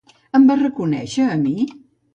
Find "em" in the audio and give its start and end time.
0.39-0.47